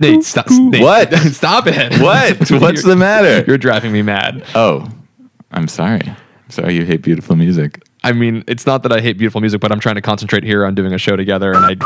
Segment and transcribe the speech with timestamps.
[0.00, 0.46] Nate, stop.
[0.50, 1.12] Nate, What?
[1.32, 2.00] stop it.
[2.00, 2.50] What?
[2.60, 3.44] What's the matter?
[3.46, 4.44] You're driving me mad.
[4.54, 4.88] Oh,
[5.52, 6.00] I'm sorry.
[6.04, 7.82] I'm sorry you hate beautiful music.
[8.04, 10.64] I mean, it's not that I hate beautiful music, but I'm trying to concentrate here
[10.64, 11.76] on doing a show together, and I.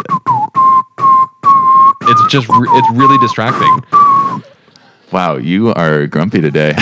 [2.04, 3.82] It's just, re- it's really distracting.
[5.12, 6.74] Wow, you are grumpy today.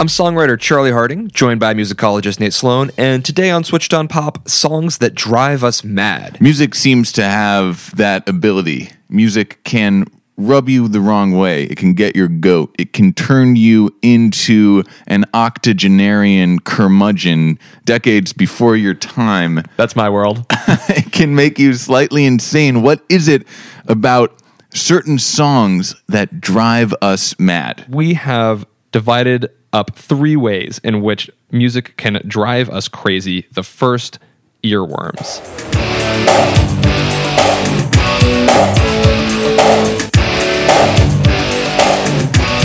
[0.00, 4.48] I'm songwriter Charlie Harding, joined by musicologist Nate Sloan, and today on Switched on Pop,
[4.48, 6.38] songs that drive us mad.
[6.40, 8.90] music seems to have that ability.
[9.08, 10.04] Music can
[10.36, 11.62] rub you the wrong way.
[11.64, 12.74] It can get your goat.
[12.78, 19.62] It can turn you into an octogenarian curmudgeon decades before your time.
[19.76, 20.44] That's my world.
[20.50, 22.82] it can make you slightly insane.
[22.82, 23.46] What is it
[23.86, 24.36] about
[24.74, 27.86] certain songs that drive us mad?
[27.88, 33.46] we have divided up three ways in which music can drive us crazy.
[33.52, 34.20] The first,
[34.62, 35.40] earworms.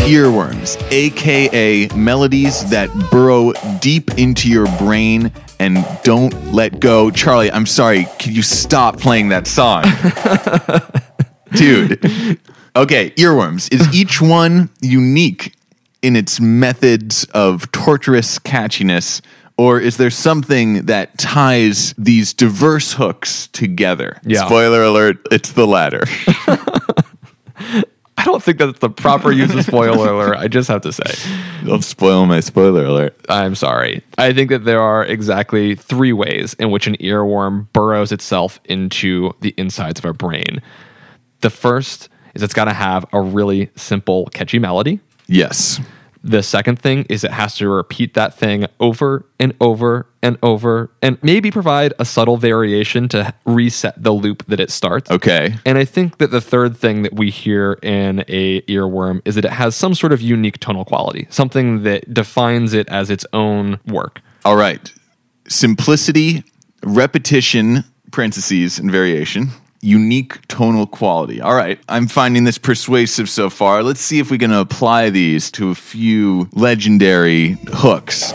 [0.08, 7.12] Earworms, aka melodies that burrow deep into your brain and don't let go.
[7.12, 8.08] Charlie, I'm sorry.
[8.20, 9.84] Can you stop playing that song?
[11.54, 12.00] Dude.
[12.76, 13.72] Okay, earworms.
[13.74, 15.54] Is each one unique
[16.02, 19.22] in its methods of torturous catchiness?
[19.58, 24.18] Or is there something that ties these diverse hooks together?
[24.24, 24.46] Yeah.
[24.46, 26.04] Spoiler alert, it's the latter.
[28.20, 30.36] I don't think that's the proper use of spoiler alert.
[30.36, 31.34] I just have to say.
[31.66, 33.16] Don't spoil my spoiler alert.
[33.30, 34.04] I'm sorry.
[34.18, 39.32] I think that there are exactly three ways in which an earworm burrows itself into
[39.40, 40.62] the insides of our brain.
[41.40, 45.00] The first is it's got to have a really simple, catchy melody.
[45.30, 45.80] Yes.
[46.22, 50.92] The second thing is it has to repeat that thing over and over and over
[51.02, 55.10] and maybe provide a subtle variation to reset the loop that it starts.
[55.10, 55.56] Okay.
[55.66, 59.46] And I think that the third thing that we hear in a earworm is that
[59.46, 63.80] it has some sort of unique tonal quality, something that defines it as its own
[63.88, 64.22] work.
[64.44, 64.92] All right.
[65.48, 66.44] Simplicity,
[66.84, 69.50] repetition, parentheses, and variation.
[69.82, 71.40] Unique tonal quality.
[71.40, 71.80] All right.
[71.88, 73.82] I'm finding this persuasive so far.
[73.84, 78.34] Let's see if we can apply these to a few legendary hooks.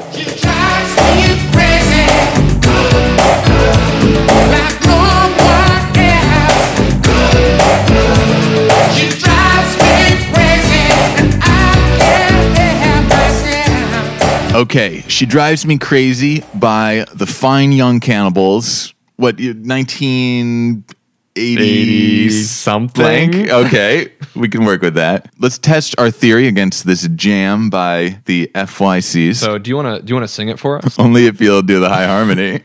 [14.54, 15.02] Okay.
[15.08, 18.94] She Drives Me Crazy by the Fine Young Cannibals.
[19.16, 21.03] What, 1980
[21.36, 23.02] 80 something.
[23.02, 23.50] blank?
[23.50, 24.12] Okay.
[24.36, 25.32] We can work with that.
[25.38, 29.36] Let's test our theory against this jam by the FYCs.
[29.36, 30.98] So do you want to do you want to sing it for us?
[30.98, 32.62] Only if you'll do the high harmony.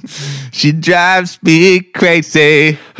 [0.52, 2.78] she drives me crazy.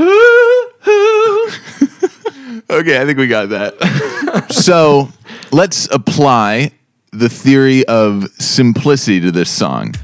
[2.70, 4.46] okay, I think we got that.
[4.50, 5.08] so
[5.52, 6.72] let's apply
[7.12, 9.94] the theory of simplicity to this song.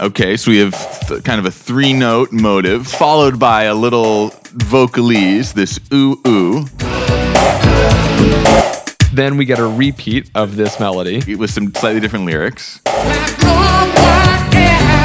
[0.00, 4.30] Okay, so we have th- kind of a three note motive followed by a little
[4.30, 6.64] vocalese, this ooh ooh,
[9.14, 12.80] then we get a repeat of this melody, with some slightly different lyrics.
[12.84, 13.92] Like no one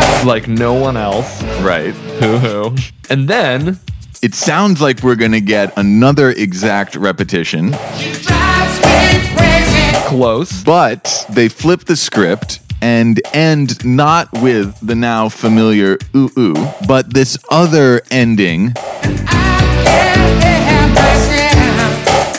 [0.08, 0.26] else.
[0.26, 1.44] like no one else.
[1.62, 1.94] Right.
[1.94, 2.76] Hoo hoo.
[3.10, 3.80] And then
[4.22, 7.72] It sounds like we're going to get another exact repetition.
[7.98, 10.08] She drives me crazy.
[10.08, 10.64] Close.
[10.64, 16.54] but they flip the script and end not with the now familiar ooh ooh,
[16.88, 18.74] but this other ending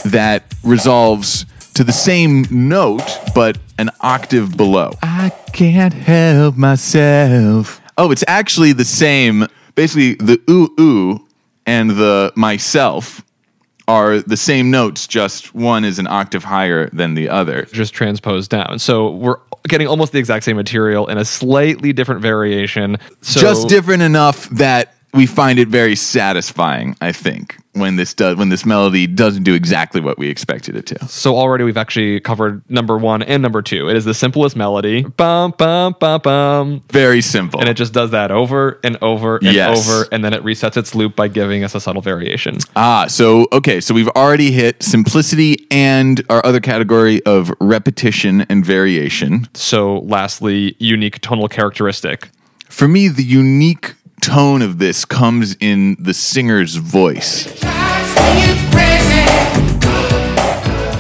[0.05, 3.03] that resolves to the same note
[3.35, 4.93] but an octave below.
[5.03, 7.81] I can't help myself.
[7.97, 9.47] Oh, it's actually the same.
[9.75, 11.27] Basically, the ooh ooh
[11.67, 13.23] and the myself
[13.91, 17.67] are the same notes, just one is an octave higher than the other.
[17.73, 18.79] just transposed down.
[18.79, 22.99] So we're getting almost the exact same material in a slightly different variation.
[23.21, 28.37] So just different enough that we find it very satisfying, I think, when this does
[28.37, 31.07] when this melody doesn't do exactly what we expected it to.
[31.07, 33.89] So already we've actually covered number one and number two.
[33.89, 35.03] It is the simplest melody.
[35.03, 36.83] Bum bum bum bum.
[36.91, 37.61] Very simple.
[37.61, 39.89] And it just does that over and over and Yes.
[39.89, 42.59] over, and then it resets its loop by giving us a subtle variation.
[42.77, 48.65] Ah, so okay, so we've already hit simplicity and our other category of repetition and
[48.65, 49.49] variation.
[49.55, 52.31] So lastly, unique tonal characteristic.
[52.69, 57.44] For me, the unique tone of this comes in the singer's voice.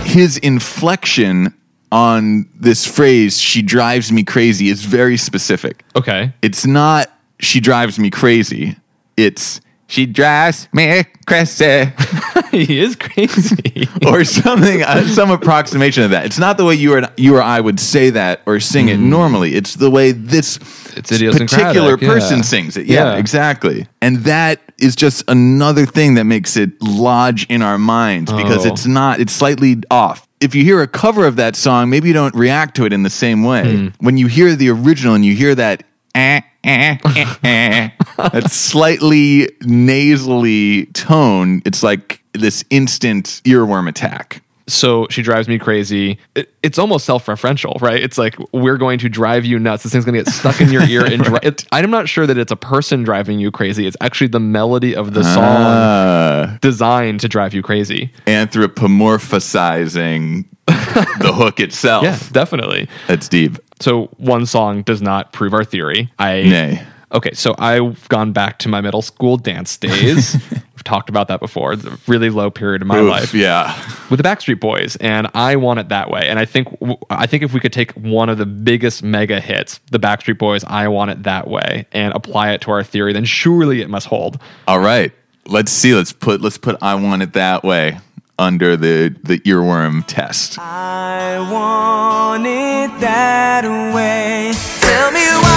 [0.04, 1.54] His inflection
[1.92, 5.84] on this phrase, she drives me crazy, is very specific.
[5.94, 6.32] Okay.
[6.42, 8.76] It's not she drives me crazy.
[9.16, 11.92] It's she drives me crazy.
[12.66, 13.88] he is crazy.
[14.06, 16.24] or something, uh, some approximation of that.
[16.26, 18.98] It's not the way you or you or I would say that or sing it
[18.98, 19.54] normally.
[19.54, 20.56] It's the way this
[20.96, 22.42] It's particular person yeah.
[22.42, 22.86] sings it.
[22.86, 23.18] Yeah, Yeah.
[23.18, 23.86] exactly.
[24.02, 28.72] And that is just another thing that makes it lodge in our minds because Oh.
[28.72, 29.20] it's not.
[29.20, 30.26] It's slightly off.
[30.40, 33.02] If you hear a cover of that song, maybe you don't react to it in
[33.02, 33.76] the same way.
[33.76, 33.88] Hmm.
[34.00, 35.82] When you hear the original and you hear that.
[36.14, 44.42] Eh, eh, eh, eh, that slightly nasally tone, it's like this instant earworm attack.
[44.68, 46.16] so she drives me crazy.
[46.36, 48.00] It, it's almost self-referential, right?
[48.00, 49.82] It's like we're going to drive you nuts.
[49.82, 52.24] This thing's going to get stuck in your ear and dri- it, I'm not sure
[52.26, 53.84] that it's a person driving you crazy.
[53.88, 58.12] It's actually the melody of the song Uh, designed to drive you crazy.
[58.28, 62.04] anthropomorphizing the hook itself.
[62.04, 62.88] Yeah, definitely.
[63.08, 63.58] That's deep.
[63.80, 66.12] So one song does not prove our theory.
[66.18, 66.86] I Nay.
[67.12, 70.34] Okay, so I've gone back to my middle school dance days.
[70.50, 71.72] We've talked about that before.
[71.72, 73.34] It's a really low period in my Oof, life.
[73.34, 73.74] Yeah.
[74.10, 76.22] with the Backstreet Boys, and I want it that way.
[76.28, 76.68] And I think
[77.10, 80.62] I think if we could take one of the biggest mega hits, the Backstreet Boys,
[80.64, 84.06] I want it that way, and apply it to our theory, then surely it must
[84.06, 84.40] hold.
[84.68, 85.12] All right.
[85.46, 85.94] Let's see.
[85.94, 87.98] Let's put let's put I want it that way
[88.38, 90.58] under the the earworm test.
[90.60, 93.64] I want it that
[93.94, 94.52] way.
[94.80, 95.49] Tell me why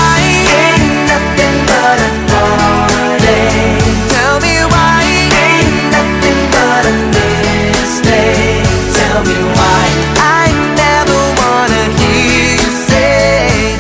[10.18, 13.76] I never wanna hear you say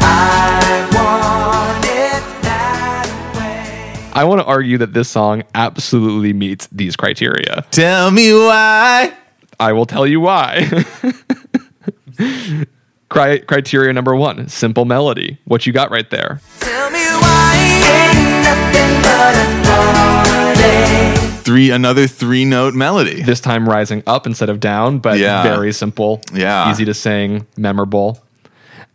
[0.00, 3.06] I want it that
[3.36, 4.10] way.
[4.12, 7.64] I want to argue that this song absolutely meets these criteria.
[7.70, 9.12] Tell me why.
[9.60, 10.68] I will tell you why.
[13.14, 15.38] Cri- criteria number one: simple melody.
[15.44, 16.40] What you got right there?
[16.60, 17.54] Tell me why
[17.86, 19.64] ain't nothing but a.
[21.44, 23.22] Three another three note melody.
[23.22, 25.42] This time rising up instead of down, but Yeah.
[25.42, 26.22] very simple.
[26.32, 26.70] Yeah.
[26.70, 28.18] Easy to sing, memorable.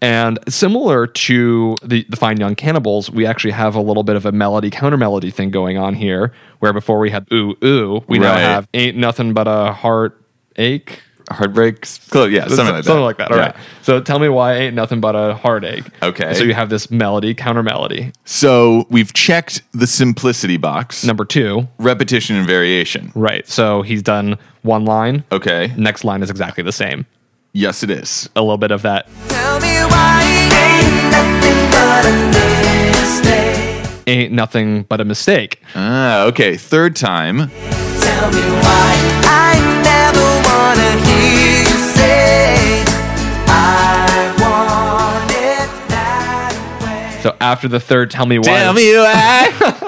[0.01, 4.25] And similar to the, the Fine Young Cannibals, we actually have a little bit of
[4.25, 8.17] a melody counter melody thing going on here, where before we had ooh ooh, we
[8.17, 11.03] now have ain't nothing but a heartache.
[11.31, 11.99] Heartbreaks.
[12.09, 12.31] Close.
[12.31, 12.85] Yeah, something like that.
[12.85, 13.31] Something like that.
[13.31, 13.43] All Yeah.
[13.47, 13.55] right.
[13.83, 15.85] So tell me why ain't nothing but a heartache.
[16.03, 16.33] Okay.
[16.33, 18.11] So you have this melody, counter melody.
[18.25, 21.03] So we've checked the simplicity box.
[21.03, 23.11] Number two, Repetition and variation.
[23.15, 23.47] right.
[23.47, 25.23] So he's done one line.
[25.31, 25.73] Okay.
[25.77, 27.05] Next line is exactly the same.
[27.53, 28.29] Yes, it is.
[28.35, 30.21] A little bit of that Tell me why
[30.53, 34.03] ain't nothing but a mistake.
[34.07, 35.61] ain't nothing but a mistake.
[35.75, 36.57] Ah, okay.
[36.57, 37.49] Third time.
[47.21, 48.45] So after the third, tell me why.
[48.45, 49.75] Tell me why.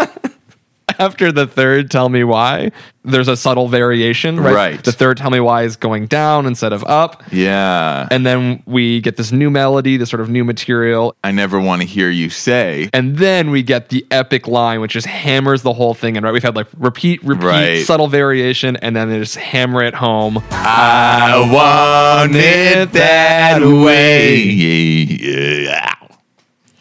[1.02, 2.72] After the third, tell me why.
[3.04, 4.54] There's a subtle variation, right?
[4.54, 4.84] Right.
[4.84, 7.24] The third, tell me why is going down instead of up.
[7.32, 8.08] yeah.
[8.12, 11.16] And then we get this new melody, this sort of new material.
[11.24, 12.90] I never want to hear you say.
[12.94, 16.16] And then we get the epic line, which just hammers the whole thing.
[16.16, 17.86] And right, we've had like repeat, repeat, Right.
[17.86, 20.38] subtle variation, and then they just hammer it home.
[20.52, 24.44] I want it that way.
[24.44, 25.94] Yeah.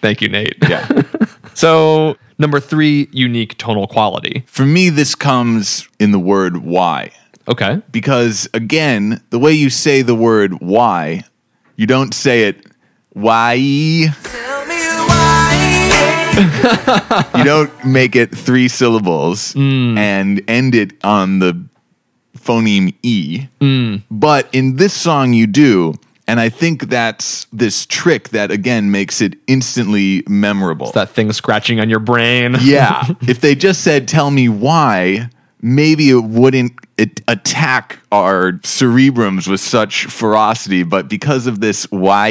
[0.03, 0.57] Thank you, Nate.
[0.69, 0.87] Yeah.
[1.55, 4.43] so number three, unique tonal quality.
[4.47, 7.13] For me, this comes in the word why.
[7.49, 7.83] Okay.
[7.91, 11.25] because again, the way you say the word why,
[11.75, 12.65] you don't say it
[13.11, 14.13] why.
[14.23, 15.27] Tell me why.
[17.37, 19.99] You don't make it three syllables mm.
[19.99, 21.61] and end it on the
[22.39, 23.49] phoneme e.
[23.61, 24.03] Mm.
[24.11, 25.95] But in this song, you do.
[26.31, 30.93] And I think that's this trick that again makes it instantly memorable.
[30.93, 32.55] That thing scratching on your brain.
[32.61, 33.05] Yeah.
[33.23, 35.29] if they just said, tell me why,
[35.61, 40.85] maybe it wouldn't it attack our cerebrums with such ferocity.
[40.85, 42.29] But because of this why,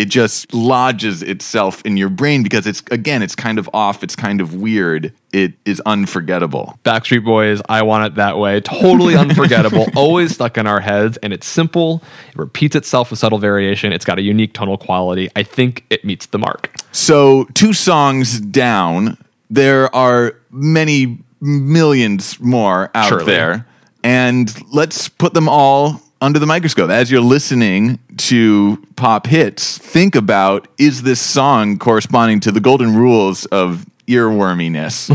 [0.00, 4.16] it just lodges itself in your brain because it's, again, it's kind of off, it's
[4.16, 6.78] kind of weird, it is unforgettable.
[6.84, 8.62] Backstreet Boys, I want it that way.
[8.62, 12.02] Totally unforgettable, always stuck in our heads, and it's simple.
[12.30, 13.92] It repeats itself with subtle variation.
[13.92, 15.28] It's got a unique tonal quality.
[15.36, 16.74] I think it meets the mark.
[16.92, 19.18] So, two songs down,
[19.50, 23.26] there are many millions more out Surely.
[23.26, 23.66] there.
[24.02, 26.90] And let's put them all under the microscope.
[26.90, 32.94] As you're listening to pop hits, think about is this song corresponding to the golden
[32.96, 35.08] rules of earworminess?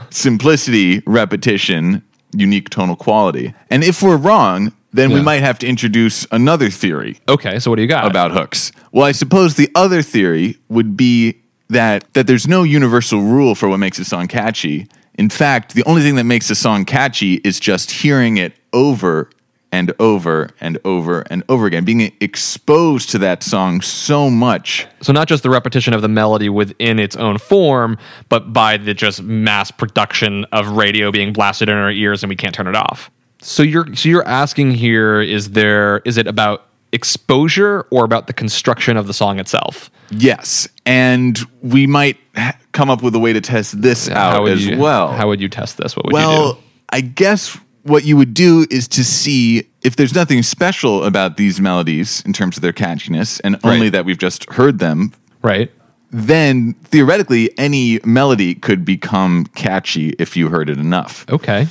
[0.12, 2.02] Simplicity, repetition,
[2.36, 3.54] unique tonal quality.
[3.70, 7.76] And if we're wrong, then we might have to introduce another theory Okay, so what
[7.76, 8.04] do you got?
[8.06, 8.72] about hooks.
[8.92, 11.38] Well, I suppose the other theory would be
[11.70, 14.86] that that there's no universal rule for what makes a song catchy.
[15.14, 19.30] In fact, the only thing that makes a song catchy is just hearing it over
[19.72, 24.86] and over and over and over again, being exposed to that song so much.
[25.00, 27.96] So not just the repetition of the melody within its own form,
[28.28, 32.36] but by the just mass production of radio being blasted in our ears and we
[32.36, 33.10] can't turn it off.
[33.40, 38.32] So you're so you're asking here is there is it about exposure or about the
[38.32, 39.90] construction of the song itself?
[40.10, 44.64] Yes, and we might ha- come up with a way to test this out as
[44.64, 45.08] you, well.
[45.08, 45.96] How would you test this?
[45.96, 46.26] What would you do?
[46.26, 46.58] Well.
[46.94, 51.60] I guess what you would do is to see if there's nothing special about these
[51.60, 53.92] melodies in terms of their catchiness, and only Right.
[53.92, 55.12] that we've just heard them.
[55.42, 55.70] Right.
[56.10, 61.24] Then theoretically, any melody could become catchy if you heard it enough.
[61.30, 61.66] Okay.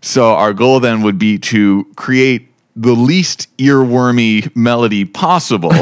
[0.00, 5.72] So our goal then would be to create the least earwormy melody possible,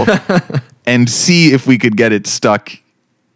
[0.87, 2.73] and see if we could get it stuck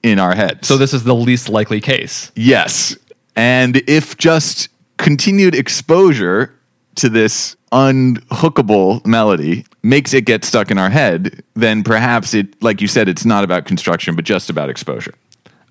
[0.03, 0.67] in our heads.
[0.69, 2.33] So this is the least likely case.
[2.35, 2.97] Yes.
[3.37, 6.55] And if just continued exposure
[6.97, 12.81] to this unhookable melody makes it get stuck in our head, then perhaps it, like
[12.81, 15.15] you said, it's not about construction, but just about exposure.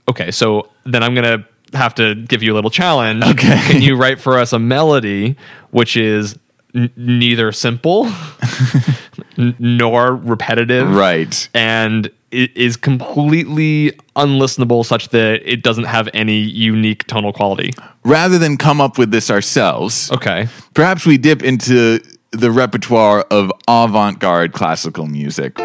[0.10, 3.24] Okay, so then I'm gonna have to give you a little challenge.
[3.24, 3.58] Okay.
[3.68, 5.36] Can you write for us a melody
[5.72, 6.38] which is
[6.75, 8.06] n- neither simple
[9.38, 11.48] n- nor repetitive, Right.
[11.53, 17.72] And is completely unlistenable, such that it doesn't have any unique tonal quality.
[18.04, 20.48] Rather than come up with this ourselves, Okay.
[20.74, 22.00] perhaps we dip into
[22.32, 25.58] the repertoire of avant garde classical music,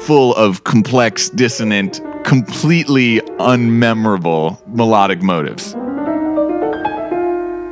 [0.00, 5.74] full of complex, dissonant, completely unmemorable melodic motives.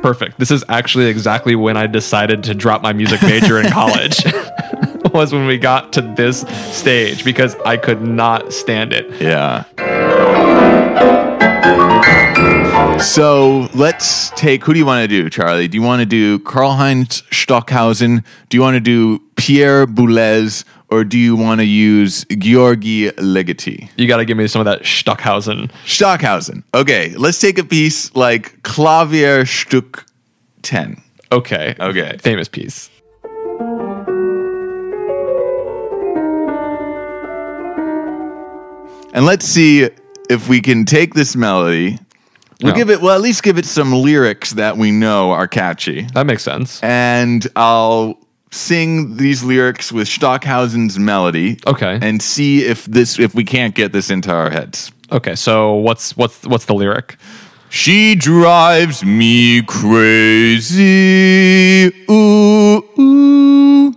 [0.03, 0.39] Perfect.
[0.39, 4.23] This is actually exactly when I decided to drop my music major in college.
[5.13, 9.21] was when we got to this stage because I could not stand it.
[9.21, 9.63] Yeah.
[12.99, 14.63] So let's take.
[14.63, 15.67] Who do you want to do, Charlie?
[15.67, 18.23] Do you want to do Karlheinz Stockhausen?
[18.49, 20.63] Do you want to do Pierre Boulez?
[20.89, 23.89] Or do you want to use Georgi Ligeti?
[23.97, 25.69] You got to give me some of that Stockhausen.
[25.85, 26.63] Stockhausen.
[26.73, 30.05] Okay, let's take a piece like Klavierstück
[30.61, 31.01] 10.
[31.31, 31.75] Okay.
[31.79, 32.17] Okay.
[32.19, 32.89] Famous piece.
[39.17, 39.89] And let's see
[40.29, 41.97] if we can take this melody.
[42.61, 42.77] We'll Yeah.
[42.77, 46.05] give it, well, at least give it some lyrics that we know are catchy.
[46.13, 46.79] That makes sense.
[46.83, 48.19] and I'll
[48.51, 51.57] sing these lyrics with Stockhausen's melody.
[51.65, 51.97] Okay.
[51.99, 54.91] And see if this if we can't get this into our heads.
[55.11, 55.33] Okay.
[55.35, 57.17] So what's what's what's the lyric?
[57.69, 60.85] She drives me crazy.
[62.09, 63.93] Ooh, ooh.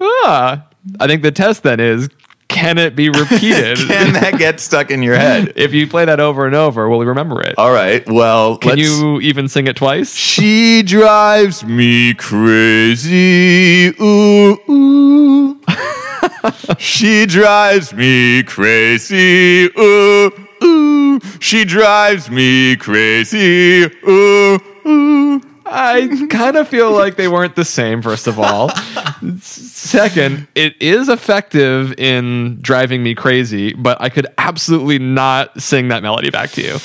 [0.00, 0.64] Ah,
[1.00, 2.08] I think the test then is
[2.64, 3.76] can it be repeated?
[3.88, 5.52] Can that get stuck in your head?
[5.54, 7.58] if you play that over and over, will we remember it?
[7.58, 8.02] All right.
[8.08, 10.14] Well, Can you even sing it twice?
[10.14, 13.88] She drives me crazy.
[14.00, 15.60] Ooh, ooh.
[16.78, 19.68] she drives me crazy.
[19.78, 20.30] Ooh,
[20.64, 21.20] ooh.
[21.40, 23.84] She drives me crazy.
[24.08, 25.42] Ooh, ooh.
[25.66, 28.70] I kind of feel like they weren't the same, first of all.
[29.40, 36.02] Second, it is effective in driving me crazy, but I could absolutely not sing that
[36.02, 36.78] melody back to you.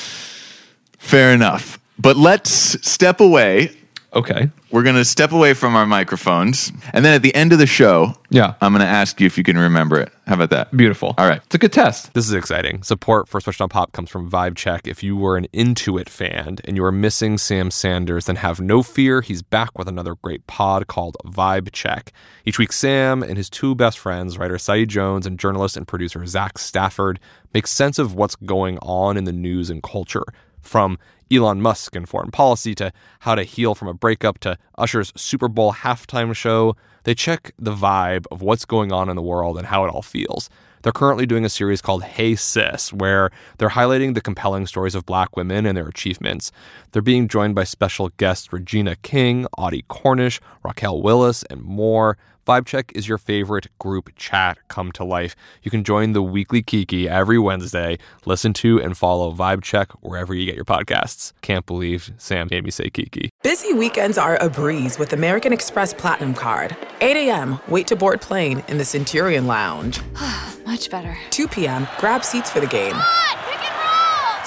[0.98, 1.78] Fair enough.
[1.98, 2.50] But let's
[2.86, 3.76] step away
[4.12, 4.50] Okay.
[4.72, 6.72] We're going to step away from our microphones.
[6.92, 8.54] And then at the end of the show, Yeah.
[8.60, 10.12] I'm going to ask you if you can remember it.
[10.26, 10.76] How about that?
[10.76, 11.14] Beautiful.
[11.16, 11.40] All right.
[11.44, 12.12] It's a good test.
[12.14, 12.82] This is exciting.
[12.82, 14.86] Support for Switched on Pop comes from Vibe Check.
[14.88, 18.82] If you were an Intuit fan and you are missing Sam Sanders, then have no
[18.82, 19.20] fear.
[19.20, 22.12] He's back with another great pod called Vibe Check.
[22.44, 26.24] Each week, Sam and his two best friends, writer Saeed Jones and journalist and producer
[26.26, 27.20] Zach Stafford,
[27.54, 30.24] make sense of what's going on in the news and culture.
[30.60, 30.98] From
[31.32, 35.48] Elon Musk and foreign policy to how to heal from a breakup to Usher's Super
[35.48, 39.66] Bowl halftime show, they check the vibe of what's going on in the world and
[39.66, 40.50] how it all feels.
[40.82, 45.04] They're currently doing a series called Hey Sis, where they're highlighting the compelling stories of
[45.04, 46.52] black women and their achievements.
[46.92, 52.16] They're being joined by special guests Regina King, Audie Cornish, Raquel Willis, and more.
[52.46, 55.36] Vibe Check is your favorite group chat come to life.
[55.62, 57.98] You can join the weekly Kiki every Wednesday.
[58.24, 61.32] Listen to and follow Vibe Check wherever you get your podcasts.
[61.42, 63.30] Can't believe Sam made me say Kiki.
[63.42, 66.76] Busy weekends are a breeze with American Express Platinum Card.
[67.00, 70.00] 8 a.m., wait to board plane in the Centurion Lounge.
[70.66, 71.16] Much better.
[71.30, 72.96] 2 p.m., grab seats for the game.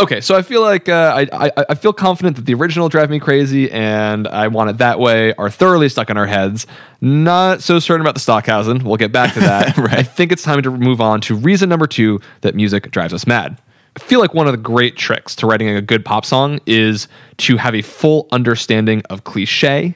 [0.00, 3.10] Okay, so I feel like uh, I, I I feel confident that the original "Drive
[3.10, 6.66] Me Crazy" and "I Want It That Way" are thoroughly stuck in our heads.
[7.02, 8.82] Not so certain about the Stockhausen.
[8.82, 9.76] We'll get back to that.
[9.80, 9.98] Right.
[9.98, 13.26] I think it's time to move on to reason number two that music drives us
[13.26, 13.60] mad.
[13.96, 17.08] I feel like one of the great tricks to writing a good pop song is
[17.38, 19.94] to have a full understanding of cliche,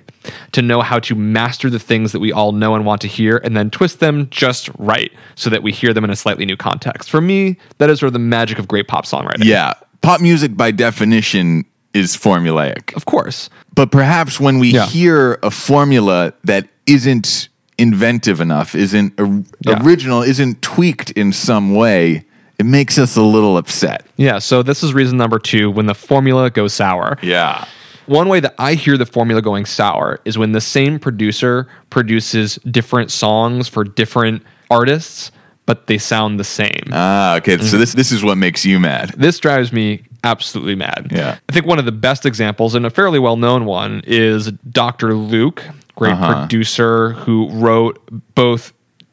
[0.53, 3.39] to know how to master the things that we all know and want to hear,
[3.39, 6.57] and then twist them just right so that we hear them in a slightly new
[6.57, 7.11] context.
[7.11, 9.45] For me, that is sort of the magic of great pop songwriting.
[9.45, 9.75] Yeah.
[10.05, 12.95] Pop music, by definition, is formulaic.
[12.95, 13.49] Of course.
[13.75, 14.87] But perhaps when we Yeah.
[14.87, 19.83] hear a formula that isn't inventive enough, isn't or- Yeah.
[19.83, 22.25] original, isn't tweaked in some way,
[22.59, 24.05] it makes us a little upset.
[24.17, 27.19] Yeah, so this is reason number two when the formula goes sour.
[27.23, 27.65] Yeah.
[28.07, 32.59] One way that I hear the formula going sour is when the same producer produces
[32.71, 35.31] different songs for different artists,
[35.67, 36.83] but they sound the same.
[36.93, 37.57] Ah, okay.
[37.57, 37.67] Mm-hmm.
[37.67, 39.11] So this this is what makes you mad.
[39.17, 41.09] this drives me absolutely mad.
[41.11, 41.39] Yeah.
[41.49, 45.15] I think one of the best examples, and a fairly well known one, is Dr.
[45.15, 45.63] Luke,
[45.97, 46.41] great Uh-huh.
[46.41, 47.99] producer who wrote
[48.35, 48.73] both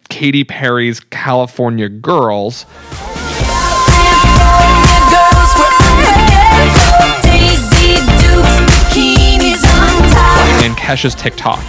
[0.09, 2.65] Katy Perry's California Girls
[10.63, 11.59] and Kesha's TikTok.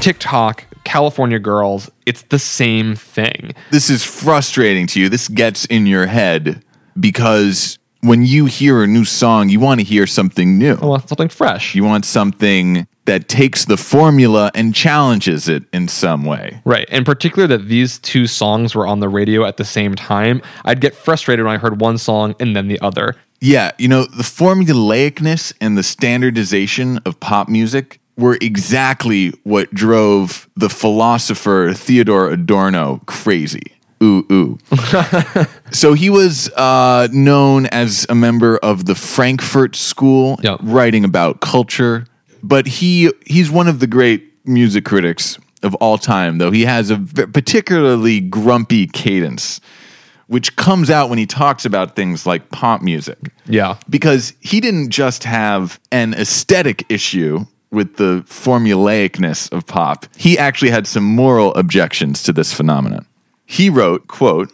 [0.00, 3.52] TikTok, California Girls, it's the same thing.
[3.70, 5.10] This is frustrating to you.
[5.10, 6.64] This gets in your head
[6.98, 10.78] because when you hear a new song, you want to hear something new.
[10.80, 11.74] I want something fresh.
[11.74, 16.62] You want something that takes the formula and challenges it in some way.
[16.64, 16.88] Right.
[16.88, 20.40] In particular, that these two songs were on the radio at the same time.
[20.64, 23.16] I'd get frustrated when I heard one song and then the other.
[23.42, 30.48] Yeah, you know, the formulaicness and the standardization of pop music were exactly what drove
[30.56, 33.62] the philosopher Theodore Adorno crazy.
[34.02, 34.58] Ooh, ooh.
[35.72, 40.60] so he was uh, known as a member of the Frankfurt School, Yep.
[40.62, 42.06] writing about culture.
[42.42, 46.50] But he he's one of the great music critics of all time, though.
[46.50, 49.60] He has a particularly grumpy cadence,
[50.28, 53.76] which comes out when he talks about things like pop music Yeah.
[53.90, 60.06] because he didn't just have an aesthetic issue with the formulaicness of pop.
[60.16, 63.06] He actually had some moral objections to this phenomenon.
[63.46, 64.52] He wrote, quote,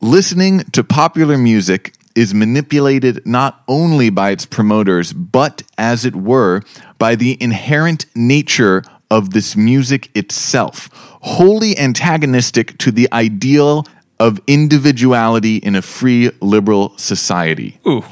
[0.00, 6.62] listening to popular music is manipulated not only by its promoters, but as it were,
[6.98, 10.88] by the inherent nature of this music itself,
[11.22, 13.86] wholly antagonistic to the ideal
[14.18, 17.78] of individuality in a free liberal society.
[17.86, 18.04] Ooh.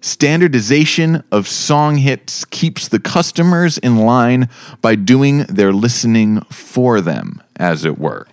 [0.00, 4.48] Standardization of song hits keeps the customers in line
[4.80, 8.26] by doing their listening for them, as it were.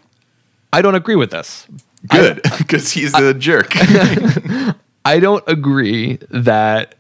[0.72, 1.68] I don't agree with this.
[2.10, 3.72] Good, because he's a jerk.
[5.06, 6.96] I don't agree that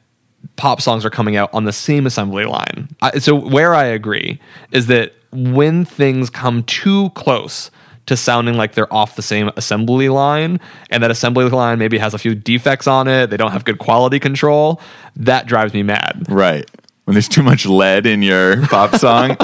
[0.56, 2.90] pop songs are coming out on the same assembly line.
[3.02, 4.40] I, so where I agree
[4.72, 7.72] is that when things come too close
[8.08, 12.14] to sounding like they're off the same assembly line and that assembly line maybe has
[12.14, 14.82] a few defects on it, they don't have good quality control,
[15.16, 16.26] that drives me mad.
[16.30, 16.70] right.
[17.06, 19.36] When there's too much lead in your pop song.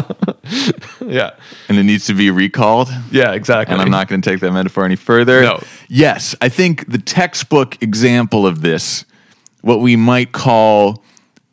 [1.06, 1.32] yeah.
[1.68, 2.88] and it needs to be recalled.
[3.12, 3.74] Yeah, exactly.
[3.74, 5.42] And I'm not going to take that metaphor any further.
[5.42, 5.62] No.
[5.90, 9.04] Yes, I think the textbook example of this,
[9.62, 11.04] what we might call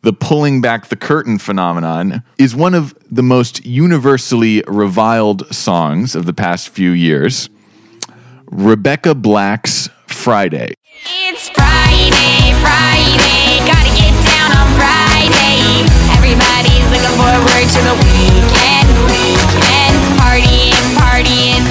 [0.03, 6.27] the pulling back the curtain phenomenon, is one of the most universally reviled songs of
[6.27, 7.49] the past few years.
[8.47, 10.75] Rebecca Black's Friday.
[11.05, 15.85] It's Friday, Friday, gotta get down on Friday.
[16.15, 21.65] Everybody's looking forward to the weekend, weekend, partying, partying,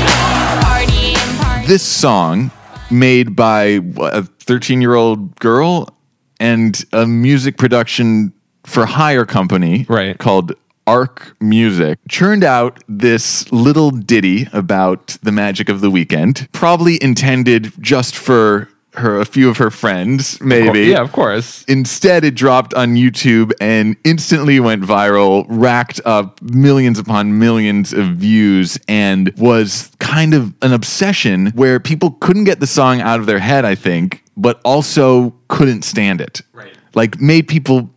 [0.61, 1.67] partying, partying.
[1.67, 2.51] This song,
[2.91, 5.94] made by a 13 year old girl
[6.39, 10.17] and a music production for hire company Right.
[10.17, 10.53] called
[10.87, 17.71] Ark Music, churned out this little ditty about the magic of the weekend, probably intended
[17.79, 20.83] just for her, a few of her friends, maybe.
[20.83, 21.65] Yeah, of course.
[21.67, 28.05] Instead, it dropped on YouTube and instantly went viral, racked up millions upon millions of
[28.15, 33.25] views, and was kind of an obsession where people couldn't get the song out of
[33.25, 36.41] their head, I think, but also couldn't stand it.
[36.53, 36.73] Right.
[36.93, 37.89] Like, made people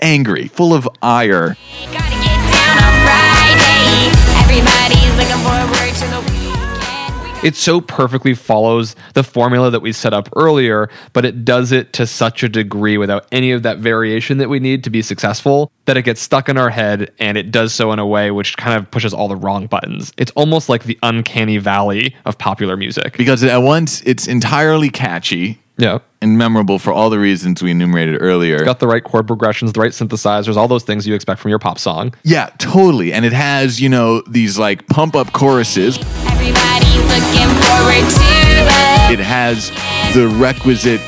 [0.00, 1.56] angry, full of ire.
[1.86, 4.10] Gotta get down on Friday.
[4.42, 7.22] Everybody's looking forward to the weekend.
[7.22, 7.44] weekend.
[7.44, 11.92] It so perfectly follows the formula that we set up earlier, but it does it
[11.94, 15.70] to such a degree without any of that variation that we need to be successful
[15.86, 18.56] that it gets stuck in our head and it does so in a way which
[18.56, 20.12] kind of pushes all the wrong buttons.
[20.16, 23.16] It's almost like the uncanny valley of popular music.
[23.16, 25.98] Because at once, it's entirely catchy Yeah.
[26.22, 28.64] and memorable for all the reasons we enumerated earlier.
[28.64, 31.58] Got the right chord progressions, the right synthesizers, all those things you expect from your
[31.58, 32.14] pop song.
[32.22, 33.12] yeah, totally.
[33.12, 35.98] And it has, you know, these like pump up choruses.
[36.26, 39.70] Everybody's looking forward to the It has
[40.14, 41.00] the requisite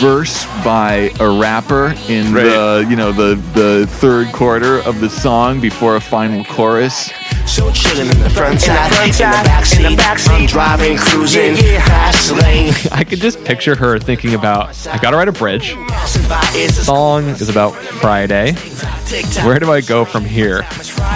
[0.00, 5.60] verse by a rapper in the you know the the third quarter of the song
[5.60, 7.10] before a final chorus.
[7.48, 12.74] So chillin' in the front side, in the backseat, I'm driving, cruising, fast lane.
[12.92, 15.72] I could just picture her thinking about, I gotta write a bridge.
[15.88, 18.52] Passing by, it's a Song is about Friday.
[19.44, 20.66] Where do I go from here?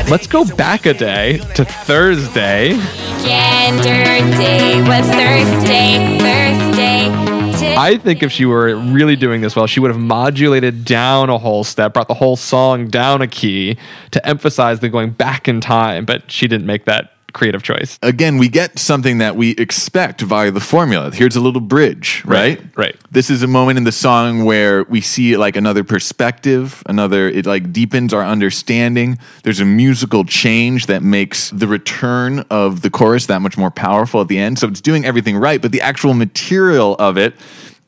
[0.09, 2.73] Let's go back a day to Thursday.
[2.73, 4.83] weekender day.
[4.83, 6.18] What's Thursday?
[6.18, 7.32] Thursday.
[7.74, 11.38] I think if she were really doing this well, she would have modulated down a
[11.38, 13.78] whole step, brought the whole song down a key
[14.11, 17.99] to emphasize the going back in time, but she didn't make that creative choice.
[18.03, 21.11] Again, we get something that we expect via the formula.
[21.12, 22.59] Here's a little bridge, right?
[22.59, 22.97] Right, right.
[23.11, 27.47] This is a moment in the song where we see like another perspective, another it
[27.47, 29.18] like deepens our understanding.
[29.42, 34.21] There's a musical change that makes the return of the chorus that much more powerful
[34.21, 34.59] at the end.
[34.59, 37.35] So it's doing everything right, but the actual material of it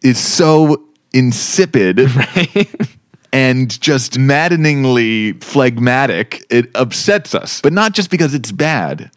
[0.03, 2.01] is so insipid.
[2.15, 2.71] Right.
[3.33, 7.61] and just maddeningly phlegmatic, it upsets us.
[7.61, 9.11] But not just because it's bad.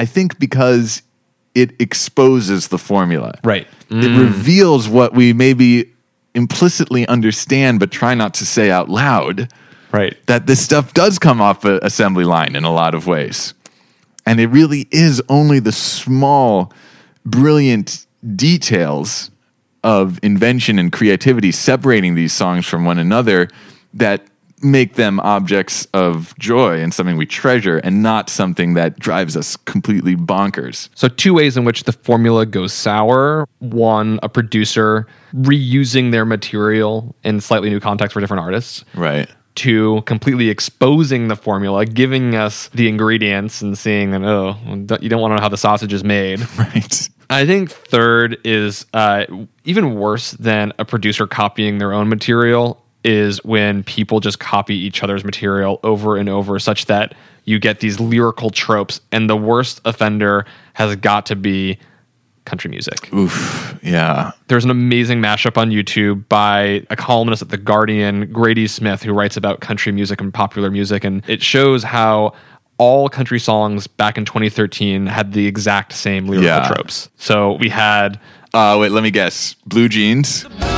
[0.00, 1.02] I think because
[1.54, 3.38] it exposes the formula.
[3.44, 3.66] Right.
[3.90, 4.18] It mm.
[4.18, 5.92] reveals what we maybe
[6.34, 9.52] implicitly understand but try not to say out loud
[9.92, 10.16] Right.
[10.26, 13.52] that this stuff does come off a assembly line in a lot of ways.
[14.24, 16.72] And it really is only the small,
[17.26, 19.30] brilliant details
[19.84, 23.50] of invention and creativity separating these songs from one another
[23.92, 24.22] that
[24.62, 29.56] make them objects of joy and something we treasure and not something that drives us
[29.56, 30.88] completely bonkers.
[30.94, 33.48] So, two ways in which the formula goes sour.
[33.58, 38.84] One, a producer reusing their material in slightly new context for different artists.
[38.94, 39.28] Right.
[39.56, 44.56] Two, completely exposing the formula, giving us the ingredients and seeing that, oh,
[45.00, 46.40] you don't want to know how the sausage is made.
[46.56, 47.08] Right.
[47.30, 49.24] I think third is uh,
[49.64, 55.02] even worse than a producer copying their own material is when people just copy each
[55.02, 59.00] other's material over and over, such that you get these lyrical tropes.
[59.10, 61.78] And the worst offender has got to be
[62.44, 63.12] country music.
[63.12, 63.78] Oof.
[63.82, 64.32] Yeah.
[64.48, 69.12] There's an amazing mashup on YouTube by a columnist at The Guardian, Grady Smith, who
[69.12, 71.04] writes about country music and popular music.
[71.04, 72.32] And it shows how
[72.78, 76.66] all country songs back in 2013 had the exact same lyrical Yeah.
[76.68, 77.08] tropes.
[77.16, 78.18] So we had
[78.52, 79.54] Uh, wait, let me guess.
[79.66, 80.44] Blue jeans.
[80.44, 80.69] jeans painted on tight.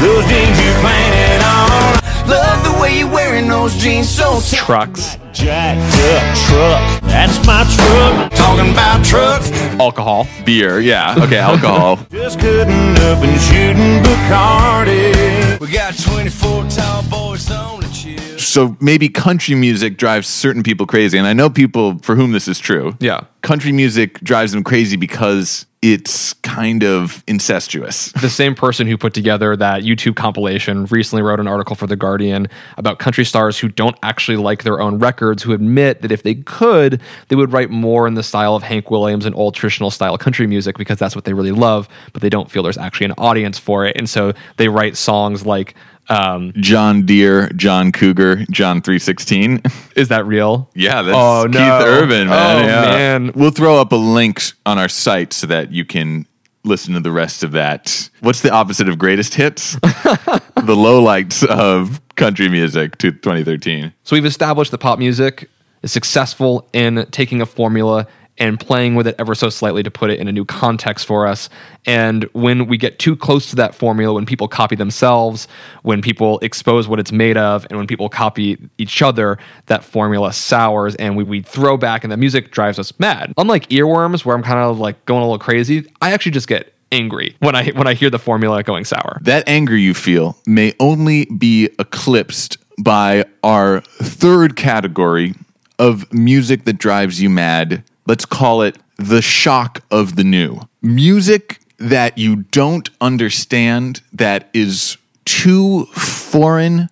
[0.00, 2.28] Those jeans you painted on.
[2.28, 7.02] Love the way you're wearing those jeans so trucks, Jacked up truck.
[7.02, 8.32] That's my truck.
[8.32, 9.50] Talking about trucks.
[9.80, 10.26] alcohol.
[10.44, 10.80] Beer.
[10.80, 11.16] Yeah.
[11.18, 11.38] Okay.
[11.48, 11.96] Alcohol.
[12.10, 15.58] Just cutting up and shooting Bacardi.
[15.60, 18.38] We got 24 tall boys on the chill.
[18.38, 22.46] so maybe country music drives certain people crazy and i know people for whom this
[22.48, 23.22] is true Yeah.
[23.42, 28.10] country music drives them crazy because it's kind of incestuous.
[28.20, 31.94] the same person who put together that YouTube compilation recently wrote an article for The
[31.94, 36.24] Guardian about country stars who don't actually like their own records, who admit that if
[36.24, 39.90] they could, they would write more in the style of Hank Williams and old traditional
[39.90, 43.06] style country music because that's what they really love, but they don't feel there's actually
[43.06, 43.96] an audience for it.
[43.96, 45.74] And so they write songs like,
[46.08, 49.62] um, John Deere, John Cougar, John 316.
[49.96, 50.70] Is that real?
[50.74, 51.58] Yeah, that's Oh, no.
[51.58, 52.64] Keith Urban, man.
[52.64, 52.80] Oh, yeah.
[52.82, 53.32] man.
[53.34, 56.26] We'll throw up a link on our site so that you can
[56.64, 58.10] listen to the rest of that.
[58.20, 59.72] What's the opposite of greatest hits?
[59.80, 63.92] the lowlights of country music to 2013.
[64.02, 65.48] So we've established that pop music
[65.82, 68.06] is successful in taking a formula
[68.38, 71.26] and playing with it ever so slightly to put it in a new context for
[71.26, 71.48] us.
[71.86, 75.48] And when we get too close to that formula, when people copy themselves,
[75.82, 80.32] when people expose what it's made of, and when people copy each other, that formula
[80.32, 83.32] sours and we, we throw back and the music drives us mad.
[83.36, 86.74] Unlike earworms, where I'm kind of like going a little crazy, I actually just get
[86.90, 89.18] angry when I when I hear the formula going sour.
[89.22, 95.34] That anger you feel may only be eclipsed by our third category
[95.78, 97.84] of music that drives you mad.
[98.08, 100.60] Let's call it the shock of the new.
[100.80, 106.88] Music that you don't understand, that is too foreign,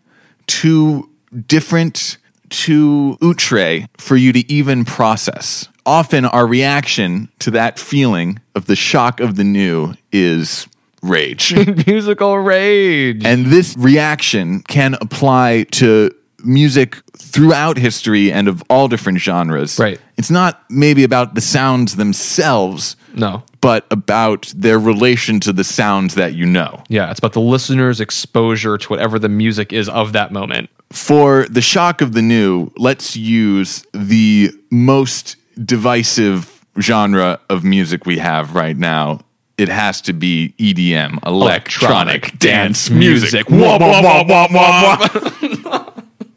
[0.47, 1.09] too
[1.47, 2.19] different,
[2.51, 5.69] too outre for you to even process.
[5.87, 10.69] Often, our reaction to that feeling of the shock of the new is
[11.03, 11.55] rage.
[11.87, 13.25] Musical rage.
[13.25, 16.11] And this reaction can apply to
[16.47, 19.79] music throughout history and of all different genres.
[19.79, 20.01] Right.
[20.17, 23.43] It's not maybe about the sounds themselves, no.
[23.61, 26.83] but about their relation to the sounds that you know.
[26.89, 30.71] Yeah, it's about the listener's exposure to whatever the music is of that moment.
[30.93, 38.19] For the shock of the new, let's use the most divisive genre of music we
[38.19, 39.21] have right now.
[39.59, 43.49] It has to be EDM, electronic, dance music.
[43.49, 45.09] Wah, wah, wah, wah, wah,
[45.65, 45.86] wah.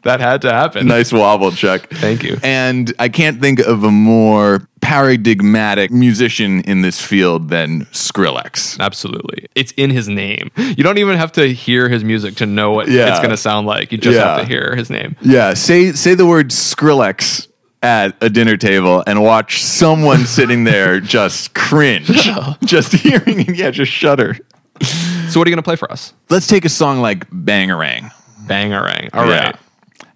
[0.02, 0.86] That had to happen.
[0.86, 1.88] nice wobble, Chuck.
[1.90, 2.38] Thank you.
[2.42, 8.78] And I can't think of a more paradigmatic musician in this field than Skrillex.
[8.80, 9.46] Absolutely.
[9.54, 10.50] It's in his name.
[10.56, 13.08] You don't even have to hear his music to know what Yeah.
[13.10, 13.92] it's going to sound like.
[13.92, 14.36] You just Yeah.
[14.36, 15.16] have to hear his name.
[15.20, 17.48] Yeah, say say the word Skrillex
[17.82, 22.06] at a dinner table and watch someone sitting there just cringe.
[22.64, 24.36] just hearing it, yeah, just shudder.
[24.82, 26.14] So, what are you going to play for us?
[26.30, 28.10] Let's take a song like Bangarang.
[28.46, 29.10] Bangarang.
[29.12, 29.44] All Yeah.
[29.46, 29.56] right.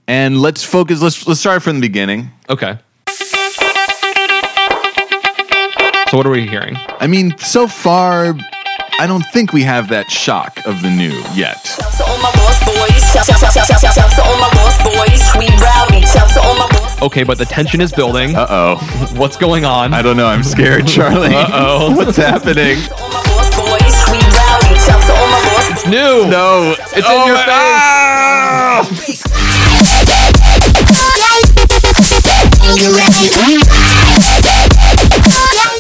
[0.06, 2.30] And let's focus let's let's start from the beginning.
[2.48, 2.78] Okay.
[6.10, 6.76] So, what are we hearing?
[7.00, 8.34] I mean, so far
[9.00, 11.58] I don't think we have that shock of the new yet.
[17.02, 18.36] Okay, but the tension is building.
[18.36, 18.76] Uh-oh.
[19.18, 19.92] What's going on?
[19.94, 20.26] I don't know.
[20.26, 21.28] I'm scared, Charlie.
[21.34, 21.96] Uh-oh.
[21.96, 22.76] What's happening?
[22.76, 23.96] to all my lost boys.
[24.12, 24.78] We rowdy.
[24.78, 25.90] Shouts to all my lost boys.
[25.90, 26.30] New.
[26.30, 26.74] No.
[26.78, 28.33] It's in your oh face.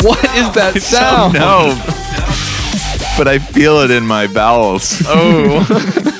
[0.02, 1.34] What is that sound?
[1.34, 1.74] No.
[3.18, 5.02] but I feel it in my bowels.
[5.06, 5.90] Oh.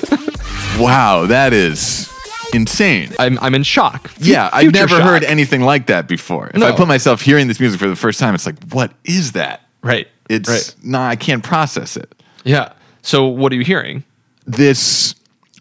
[0.77, 2.13] Wow, that is
[2.53, 3.13] insane.
[3.21, 4.11] I'm, I'm in shock.
[4.19, 5.03] Yeah, I've Future never shock.
[5.09, 6.51] heard anything like that before.
[6.53, 9.33] If I put myself hearing this music for the first time, it's like, what is
[9.33, 9.61] that?
[9.83, 10.09] Right.
[10.29, 10.75] It's right.
[10.83, 12.13] nah, I can't process it.
[12.43, 12.73] Yeah.
[13.03, 14.03] So, what are you hearing?
[14.47, 15.15] This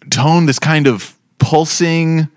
[0.09, 2.27] tone, this kind of pulsing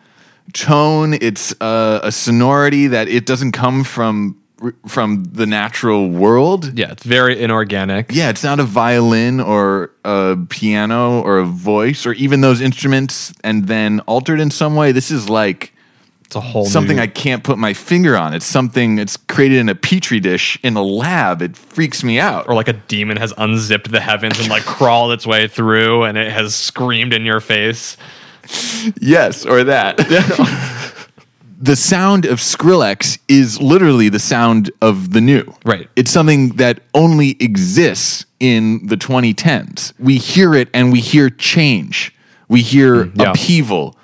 [0.52, 4.36] tone, it's uh, a sonority that it doesn't come from
[4.86, 6.78] from the natural world.
[6.78, 8.10] Yeah, it's very inorganic.
[8.10, 13.34] Yeah, it's not a violin or a piano or a voice or even those instruments
[13.44, 14.92] and then altered in some way.
[14.92, 15.74] This is like
[16.24, 18.32] It's a whole something new, I can't put my finger on.
[18.32, 21.42] It's something it's created in a petri dish in a lab.
[21.42, 22.48] It freaks me out.
[22.48, 26.16] or like a demon has unzipped the heavens and like crawled its way through and
[26.16, 27.98] it has screamed in your face.
[29.00, 29.96] yes, or that.
[31.60, 35.44] the sound of Skrillex is literally the sound of the new.
[35.64, 35.88] Right.
[35.96, 39.92] It's something that only exists in the 2010s.
[39.98, 42.14] We hear it and we hear change.
[42.48, 43.20] We hear mm-hmm.
[43.20, 43.30] yeah.
[43.30, 43.96] upheaval.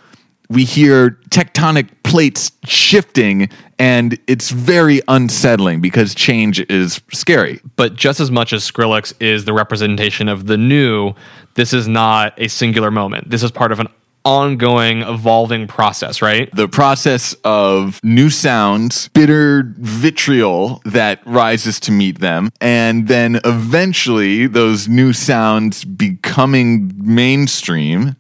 [0.49, 7.61] We hear tectonic plates shifting and it's very unsettling because change is scary.
[7.77, 11.15] But just as much as Skrillex is the representation of the new,
[11.55, 13.31] this is not a singular moment.
[13.31, 13.89] This is part of an
[14.25, 16.49] ongoing, evolving process, right?
[16.55, 24.47] the process of new sounds, bitter vitriol that rises to meet them, and then eventually
[24.47, 28.17] those new sounds becoming mainstream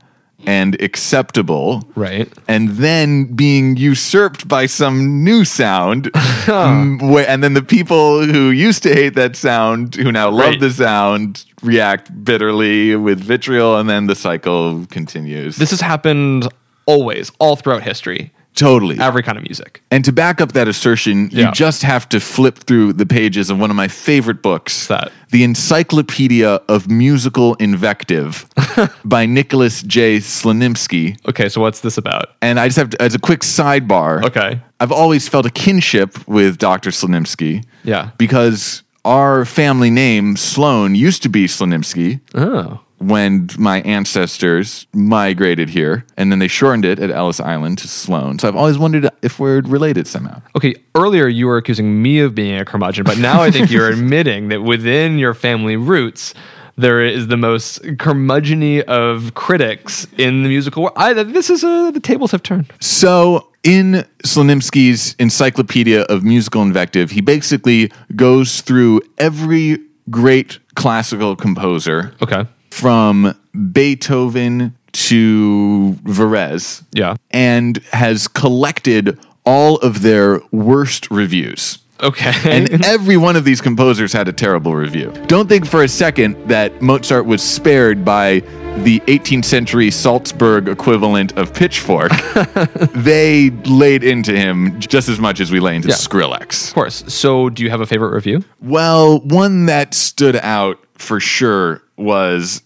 [0.46, 1.86] and acceptable.
[1.94, 2.28] Right.
[2.48, 6.10] And then being usurped by some new sound.
[6.14, 10.60] Wh- and then the people who used to hate that sound, who now love Right.
[10.60, 13.76] the sound, react bitterly with vitriol.
[13.78, 15.56] And then the cycle continues.
[15.56, 16.48] This has happened
[16.86, 18.32] always, all throughout history.
[18.54, 18.98] Totally.
[19.00, 19.82] Every kind of music.
[19.90, 23.58] And to back up that assertion, you just have to flip through the pages of
[23.58, 25.10] one of my favorite books, that?
[25.30, 28.46] The Encyclopedia of Musical Invective
[29.04, 30.18] by Nicolas J.
[30.18, 31.16] Slonimsky.
[31.28, 32.26] Okay, so what's this about?
[32.42, 34.60] And I just have to, as a quick sidebar, Okay.
[34.80, 36.90] I've always felt a kinship with Dr.
[36.90, 37.64] Slonimsky.
[37.84, 38.10] Yeah.
[38.18, 42.80] Because our family name, Sloan, used to be Slonimsky Oh.
[43.02, 48.38] When my ancestors migrated here, and then they shortened it at Ellis Island to Sloan.
[48.38, 50.40] So I've always wondered if we're related somehow.
[50.56, 53.88] Okay, earlier you were accusing me of being a curmudgeon, but now I think you're
[53.92, 56.34] admitting that within your family roots,
[56.76, 60.94] there is the most curmudgeony of critics in the musical world.
[60.96, 62.72] I, this is uh, the tables have turned.
[62.80, 69.78] So, in Slonimsky's Encyclopedia of Musical Invective, he basically goes through every
[70.10, 72.46] great classical composer Okay.
[72.72, 73.34] From
[73.72, 77.16] Beethoven to Varese Yeah.
[77.30, 81.78] and has collected all of their worst reviews.
[82.02, 82.32] Okay.
[82.44, 85.12] And every one of these composers had a terrible review.
[85.26, 88.40] Don't think for a second that Mozart was spared by
[88.78, 92.10] the 18th century Salzburg equivalent of Pitchfork.
[92.94, 95.94] they laid into him just as much as we lay into Yeah.
[95.94, 96.68] Skrillex.
[96.68, 97.04] of course.
[97.06, 98.42] So, do you have a favorite review?
[98.62, 102.62] Well, one that stood out for sure was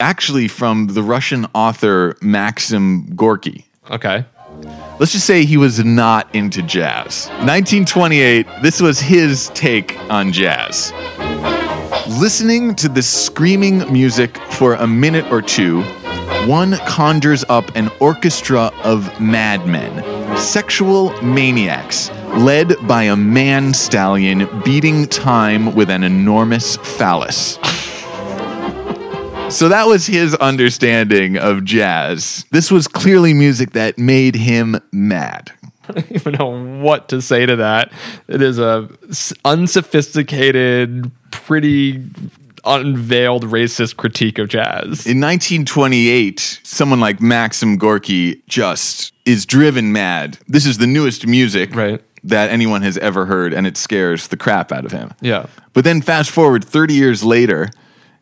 [0.00, 3.66] actually from the Russian author Maxim Gorky.
[3.90, 4.24] Okay.
[4.98, 7.28] Let's just say he was not into jazz.
[7.44, 10.92] 1928, this was his take on jazz.
[12.20, 15.82] Listening to this screaming music for a minute or two,
[16.46, 25.06] one conjures up an orchestra of madmen, sexual maniacs, led by a man stallion beating
[25.06, 27.58] time with an enormous phallus.
[29.50, 32.44] So that was his understanding of jazz.
[32.50, 35.52] This was clearly music that made him mad.
[35.88, 37.92] I don't even know what to say to that.
[38.28, 38.88] It is a
[39.44, 42.02] unsophisticated, pretty
[42.64, 45.04] unveiled racist critique of jazz.
[45.06, 50.38] In 1928, someone like Maxim Gorky just is driven mad.
[50.46, 52.00] This is the newest music Right.
[52.22, 55.12] that anyone has ever heard, and it scares the crap out of him.
[55.20, 55.46] yeah.
[55.72, 57.70] But then fast forward 30 years later,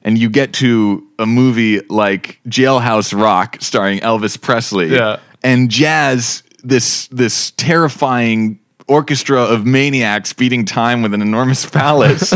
[0.08, 4.86] and you get to a movie like Jailhouse Rock starring Elvis Presley.
[4.86, 5.18] Yeah.
[5.42, 12.32] And jazz, this this terrifying orchestra of maniacs beating time with an enormous phallus,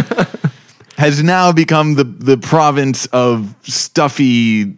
[0.99, 4.77] has now become the, the province of stuffy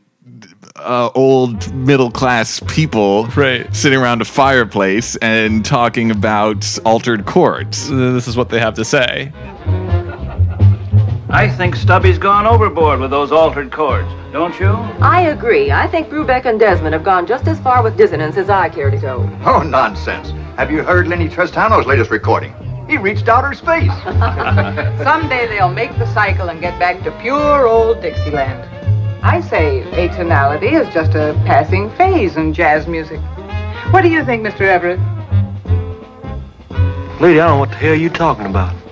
[0.76, 3.66] uh, old middle class people Right.
[3.74, 7.90] sitting around a fireplace and talking about altered chords.
[7.90, 9.32] This is what they have to say.
[11.30, 14.68] I think Stubby's gone overboard with those altered chords, don't you?
[14.68, 15.70] I agree.
[15.70, 18.90] I think Brubeck and Desmond have gone just as far with dissonance as I care
[18.90, 19.28] to go.
[19.44, 20.30] Oh, nonsense.
[20.56, 22.54] Have you heard Lennie Tristano's latest recording?
[22.88, 23.90] He reached outer space.
[25.02, 28.62] Someday they'll make the cycle and get back to pure old Dixieland.
[29.24, 33.20] I say atonality is just a passing phase in jazz music.
[33.90, 34.60] What do you think, Mr.
[34.60, 35.00] Everett?
[37.20, 38.83] Lady, I don't know what the hell you're talking about.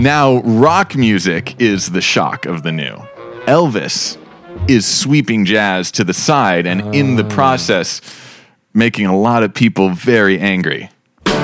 [0.00, 2.94] Now, rock music is the shock of the new.
[3.44, 4.16] Elvis
[4.66, 7.28] is sweeping jazz to the side and in the oh.
[7.28, 8.00] process
[8.72, 10.88] making a lot of people very angry.
[11.26, 11.36] Walking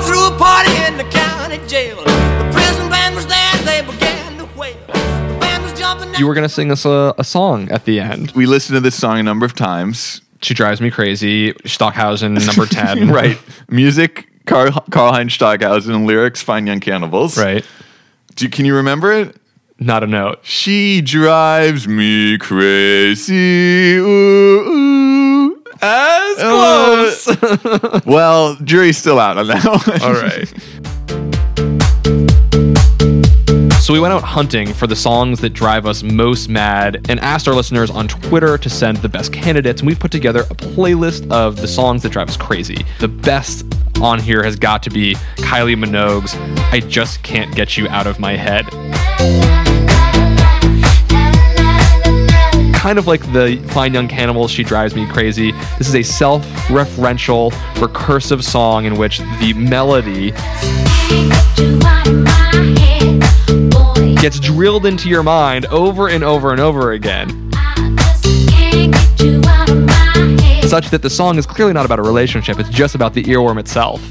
[0.00, 1.98] through a party in the county jail.
[1.98, 4.76] The prison band was there, they began to wail.
[4.88, 8.00] The band was jumping You were going to sing us a, a song at the
[8.00, 8.32] end.
[8.32, 10.20] We listened to this song a number of times.
[10.42, 11.54] She drives me crazy.
[11.64, 13.12] Stockhausen, number 10.
[13.12, 13.38] right.
[13.70, 17.36] Music, Karl, Karlheinz Stockhausen, and lyrics, Fine Young Cannibals.
[17.38, 17.64] Right.
[18.36, 19.36] Do, you- can you remember it?
[19.78, 20.38] Not a note.
[20.42, 23.96] She drives me crazy.
[23.96, 24.04] Ooh,
[24.68, 25.62] ooh.
[25.82, 30.00] As Uh, well, jury's still out on that one.
[30.02, 30.48] All right.
[33.82, 37.46] So we went out hunting for the songs that drive us most mad and asked
[37.46, 39.80] our listeners on Twitter to send the best candidates.
[39.80, 42.84] And we put together a playlist of the songs that drive us crazy.
[42.98, 43.64] The best
[44.00, 46.34] on here has got to be Kylie Minogue's
[46.72, 48.66] I Just Can't Get You Out of My Head.
[52.74, 55.52] Kind of like the Fine Young Cannibals, She Drives Me Crazy.
[55.78, 60.30] This is a self referential, recursive song in which the melody
[64.20, 67.45] gets drilled into your mind over and over and over again,
[70.68, 73.58] such that the song is clearly not about a relationship, it's just about the earworm
[73.58, 74.02] itself.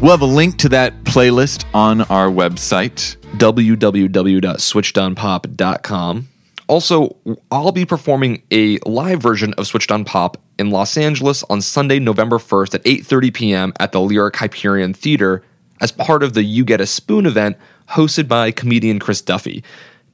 [0.00, 3.16] We'll have a link to that playlist on our website.
[3.38, 6.28] www.switchedonpop.com.
[6.68, 7.16] Also,
[7.50, 11.98] I'll be performing a live version of Switched on Pop in Los Angeles on Sunday,
[11.98, 13.72] November 1st at 8:30 p.m.
[13.80, 15.42] at the Lyric Hyperion Theater
[15.80, 17.56] as part of the You Get a Spoon event
[17.90, 19.62] hosted by comedian Chris Duffy.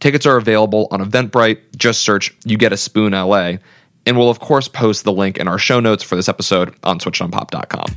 [0.01, 1.59] Tickets are available on Eventbrite.
[1.76, 3.55] Just search You Get a Spoon LA.
[4.09, 6.99] And we'll, of course, post the link in our show notes for this episode on
[6.99, 7.95] switchedonpop.com.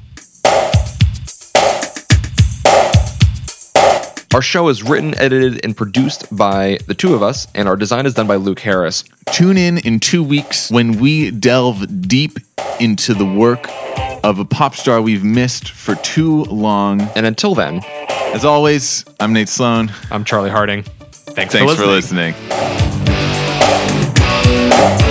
[4.34, 8.06] Our show is written, edited, and produced by the two of us, and our design
[8.06, 9.06] is done by Luke Harris.
[9.32, 12.38] Tune in in two weeks when we delve deep
[12.82, 13.70] into the work
[14.24, 17.02] of a pop star we've missed for too long.
[17.16, 17.82] And until then,
[18.34, 19.94] as always, I'm Nate Sloan.
[20.12, 20.84] I'm Charlie Harding.
[20.84, 22.34] Thanks, Thanks for listening.
[22.34, 22.42] for
[24.68, 25.11] listening.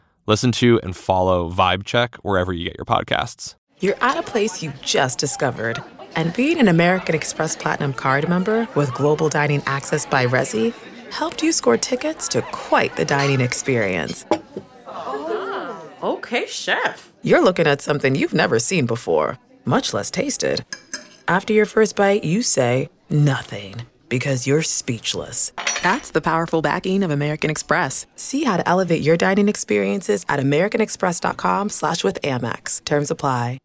[0.31, 3.55] Listen to and follow Vibe Check wherever you get your podcasts.
[3.81, 5.83] You're at a place you just discovered.
[6.15, 10.73] And being an American Express Platinum card member with global dining access by Resy
[11.11, 14.25] helped you score tickets to quite the dining experience.
[16.01, 17.11] Okay, chef.
[17.23, 20.63] You're looking at something you've never seen before, much less tasted.
[21.27, 25.51] After your first bite, you say nothing because you're speechless.
[25.81, 28.05] That's the powerful backing of American Express.
[28.15, 32.85] See how to elevate your dining experiences at americanexpress.com slash with Amex.
[32.85, 33.61] Terms apply.